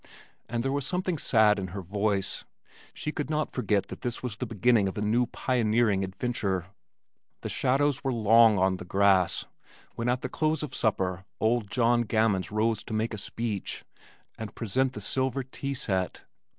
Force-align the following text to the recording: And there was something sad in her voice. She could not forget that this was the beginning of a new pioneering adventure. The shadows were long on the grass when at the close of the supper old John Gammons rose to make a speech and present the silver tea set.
And 0.49 0.63
there 0.63 0.71
was 0.71 0.83
something 0.87 1.19
sad 1.19 1.59
in 1.59 1.67
her 1.77 1.81
voice. 1.83 2.43
She 2.91 3.11
could 3.11 3.29
not 3.29 3.51
forget 3.51 3.89
that 3.89 4.01
this 4.01 4.23
was 4.23 4.35
the 4.37 4.47
beginning 4.47 4.87
of 4.87 4.97
a 4.97 5.01
new 5.01 5.27
pioneering 5.27 6.03
adventure. 6.03 6.65
The 7.41 7.49
shadows 7.49 8.03
were 8.03 8.11
long 8.11 8.57
on 8.57 8.77
the 8.77 8.83
grass 8.83 9.45
when 9.93 10.09
at 10.09 10.21
the 10.23 10.27
close 10.27 10.63
of 10.63 10.71
the 10.71 10.75
supper 10.75 11.23
old 11.39 11.69
John 11.69 12.01
Gammons 12.01 12.49
rose 12.51 12.83
to 12.85 12.95
make 12.95 13.13
a 13.13 13.17
speech 13.19 13.85
and 14.39 14.55
present 14.55 14.93
the 14.93 15.01
silver 15.01 15.43
tea 15.43 15.75
set. 15.75 16.23